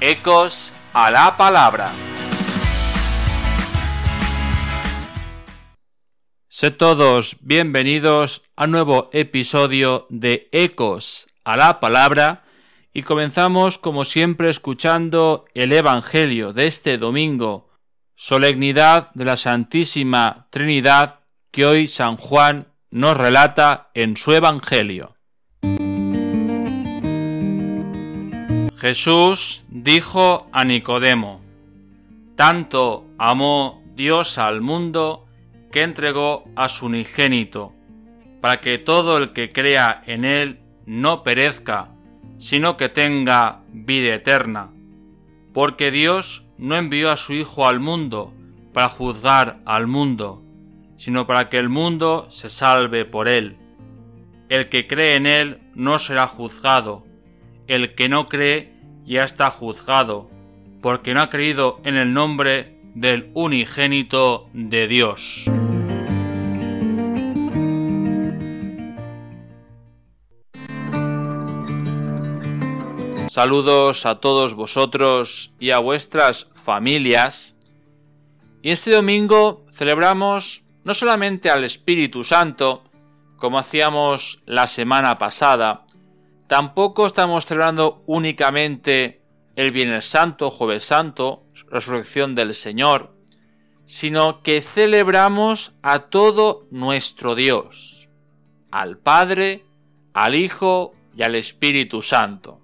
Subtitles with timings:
[0.00, 1.90] Ecos a la palabra.
[6.48, 12.44] Sé todos bienvenidos a nuevo episodio de Ecos a la palabra
[12.92, 17.70] y comenzamos como siempre escuchando el Evangelio de este domingo,
[18.16, 21.20] solemnidad de la Santísima Trinidad
[21.50, 25.16] que hoy San Juan nos relata en su Evangelio.
[28.80, 31.42] Jesús dijo a Nicodemo,
[32.34, 35.26] Tanto amó Dios al mundo
[35.70, 37.74] que entregó a su unigénito,
[38.40, 41.90] para que todo el que crea en él no perezca,
[42.38, 44.70] sino que tenga vida eterna.
[45.52, 48.32] Porque Dios no envió a su Hijo al mundo
[48.72, 50.42] para juzgar al mundo,
[50.96, 53.58] sino para que el mundo se salve por él.
[54.48, 57.09] El que cree en él no será juzgado,
[57.70, 58.72] el que no cree
[59.06, 60.28] ya está juzgado,
[60.82, 65.44] porque no ha creído en el nombre del unigénito de Dios.
[73.28, 77.56] Saludos a todos vosotros y a vuestras familias.
[78.62, 82.82] Y este domingo celebramos no solamente al Espíritu Santo,
[83.36, 85.86] como hacíamos la semana pasada,
[86.50, 89.20] Tampoco estamos celebrando únicamente
[89.54, 93.14] el Viernes Santo, Jueves Santo, resurrección del Señor,
[93.86, 98.08] sino que celebramos a todo nuestro Dios,
[98.72, 99.64] al Padre,
[100.12, 102.60] al Hijo y al Espíritu Santo.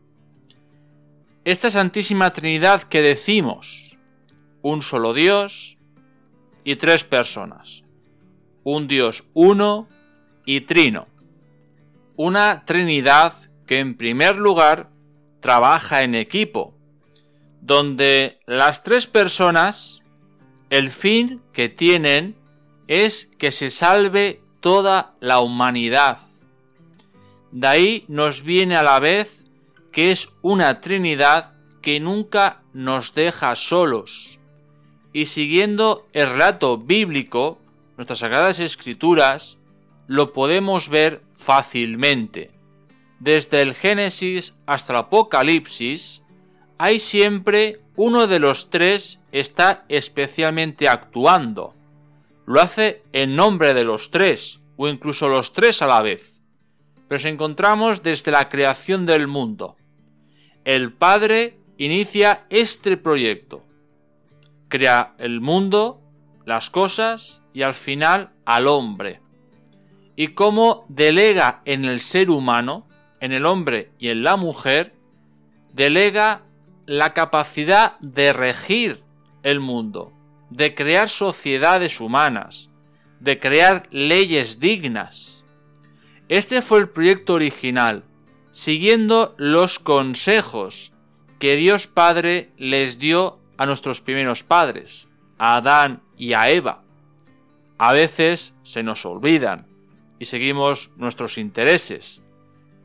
[1.45, 3.97] Esta Santísima Trinidad que decimos,
[4.63, 5.79] un solo Dios
[6.65, 7.85] y tres personas,
[8.65, 9.87] un Dios uno
[10.45, 11.07] y trino,
[12.17, 14.89] una Trinidad que en primer lugar
[15.41, 16.75] trabaja en equipo,
[17.61, 20.03] donde las tres personas,
[20.71, 22.37] el fin que tienen
[22.89, 26.19] es que se salve toda la humanidad.
[27.51, 29.45] De ahí nos viene a la vez
[29.93, 34.39] que es una Trinidad que nunca nos deja solos.
[35.13, 37.59] Y siguiendo el relato bíblico,
[37.97, 39.59] nuestras sagradas escrituras,
[40.07, 42.56] lo podemos ver fácilmente
[43.19, 46.25] desde el Génesis hasta el Apocalipsis,
[46.79, 51.75] hay siempre uno de los tres está especialmente actuando.
[52.47, 56.43] Lo hace en nombre de los tres, o incluso los tres a la vez.
[57.09, 59.77] Pero nos encontramos desde la creación del mundo.
[60.65, 63.63] El Padre inicia este proyecto.
[64.69, 66.01] Crea el mundo,
[66.45, 69.21] las cosas y al final al hombre.
[70.17, 72.87] Y cómo delega en el ser humano
[73.27, 74.95] en el hombre y en la mujer,
[75.73, 76.43] delega
[76.87, 79.03] la capacidad de regir
[79.43, 80.13] el mundo,
[80.51, 82.71] de crear sociedades humanas,
[83.19, 85.45] de crear leyes dignas.
[86.29, 88.05] Este fue el proyecto original,
[88.53, 90.93] siguiendo los consejos
[91.41, 96.85] que Dios Padre les dio a nuestros primeros padres, a Adán y a Eva.
[97.77, 99.67] A veces se nos olvidan
[100.21, 102.26] y seguimos nuestros intereses,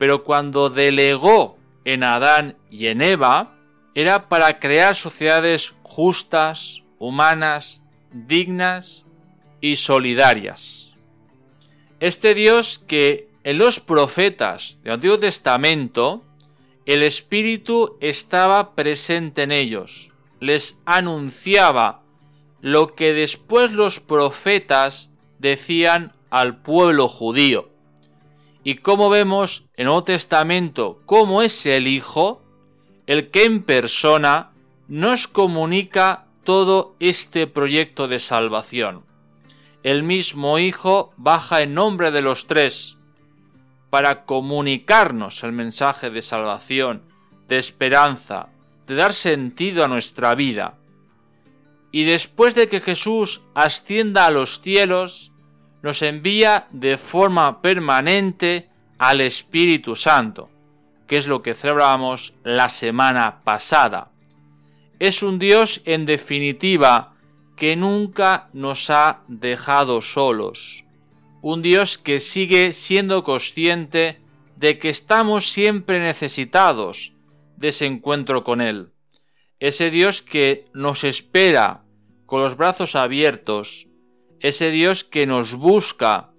[0.02, 3.54] pero cuando delegó en Adán y en Eva,
[3.94, 9.06] era para crear sociedades justas, humanas, dignas
[9.60, 10.96] y solidarias.
[12.00, 16.24] Este Dios que en los profetas del Antiguo Testamento
[16.84, 20.10] el Espíritu estaba presente en ellos,
[20.40, 22.02] les anunciaba
[22.60, 27.71] lo que después los profetas decían al pueblo judío.
[28.64, 32.42] Y como vemos en Nuevo Testamento cómo es el Hijo,
[33.06, 34.50] el que en persona
[34.88, 39.04] nos comunica todo este proyecto de salvación.
[39.82, 42.98] El mismo Hijo baja en nombre de los tres
[43.90, 47.02] para comunicarnos el mensaje de salvación,
[47.48, 48.48] de esperanza,
[48.86, 50.78] de dar sentido a nuestra vida.
[51.90, 55.31] Y después de que Jesús ascienda a los cielos,
[55.82, 58.68] nos envía de forma permanente
[58.98, 60.48] al Espíritu Santo,
[61.06, 64.12] que es lo que celebramos la semana pasada.
[64.98, 67.14] Es un Dios, en definitiva,
[67.56, 70.84] que nunca nos ha dejado solos.
[71.40, 74.20] Un Dios que sigue siendo consciente
[74.56, 77.14] de que estamos siempre necesitados
[77.56, 78.92] de ese encuentro con Él.
[79.58, 81.82] Ese Dios que nos espera
[82.26, 83.88] con los brazos abiertos,
[84.42, 86.32] ese Dios que nos busca,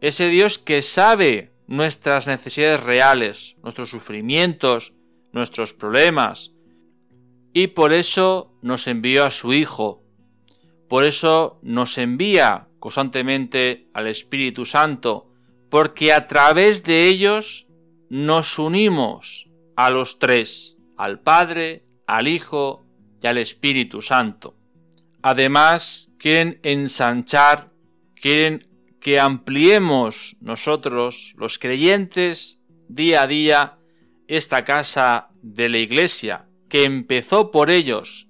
[0.00, 4.94] ese Dios que sabe nuestras necesidades reales, nuestros sufrimientos,
[5.32, 6.52] nuestros problemas,
[7.52, 10.02] y por eso nos envió a su Hijo,
[10.88, 15.30] por eso nos envía constantemente al Espíritu Santo,
[15.68, 17.68] porque a través de ellos
[18.08, 22.86] nos unimos a los tres, al Padre, al Hijo
[23.22, 24.56] y al Espíritu Santo.
[25.22, 27.70] Además, quieren ensanchar,
[28.14, 28.68] quieren
[29.00, 33.78] que ampliemos nosotros, los creyentes, día a día,
[34.26, 38.28] esta casa de la Iglesia, que empezó por ellos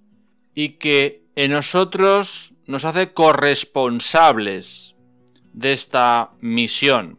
[0.54, 4.94] y que en nosotros nos hace corresponsables
[5.52, 7.18] de esta misión.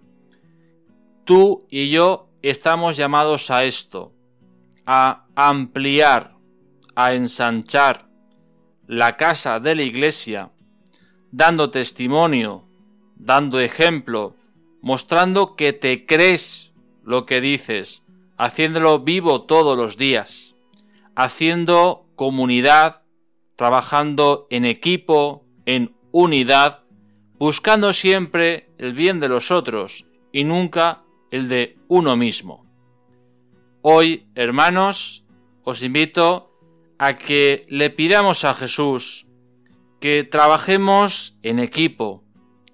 [1.25, 4.14] Tú y yo estamos llamados a esto,
[4.86, 6.36] a ampliar,
[6.96, 8.12] a ensanchar
[8.88, 10.51] la casa de la iglesia,
[11.31, 12.65] dando testimonio,
[13.15, 14.35] dando ejemplo,
[14.81, 18.03] mostrando que te crees lo que dices,
[18.38, 20.56] haciéndolo vivo todos los días,
[21.15, 23.03] haciendo comunidad,
[23.56, 26.83] trabajando en equipo, en unidad,
[27.38, 32.65] buscando siempre el bien de los otros y nunca el de uno mismo.
[33.81, 35.25] Hoy, hermanos,
[35.63, 36.52] os invito
[37.03, 39.27] a que le pidamos a Jesús
[40.00, 42.23] que trabajemos en equipo,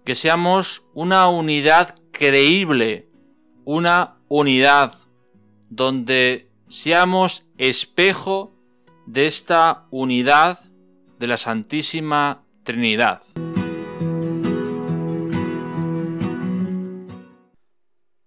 [0.06, 3.10] que seamos una unidad creíble,
[3.66, 4.94] una unidad
[5.72, 8.54] donde seamos espejo
[9.08, 10.60] de esta unidad
[11.18, 13.24] de la Santísima Trinidad.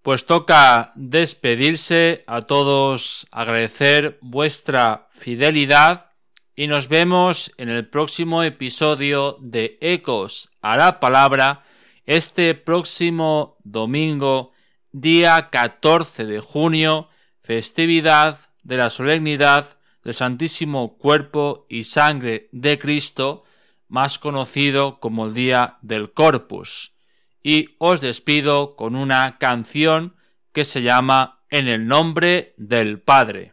[0.03, 6.11] Pues toca despedirse a todos, agradecer vuestra fidelidad
[6.57, 11.63] y nos vemos en el próximo episodio de Ecos a la Palabra
[12.05, 14.51] este próximo domingo,
[14.91, 17.09] día 14 de junio,
[17.41, 23.45] festividad de la solemnidad del Santísimo Cuerpo y Sangre de Cristo,
[23.87, 26.92] más conocido como el Día del Corpus
[27.43, 30.15] y os despido con una canción
[30.53, 33.53] que se llama En el nombre del Padre.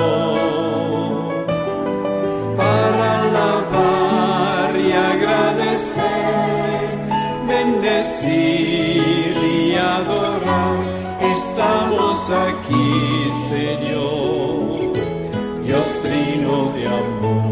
[16.01, 17.51] trino de amor.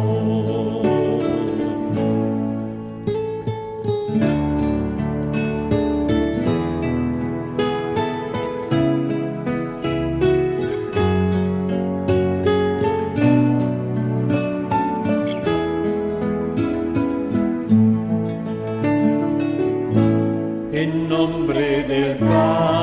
[20.72, 22.79] En nombre del Padre.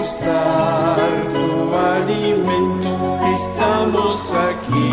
[0.00, 0.96] Degustar
[1.28, 2.88] tu alimento.
[3.34, 4.89] Estamos aquí,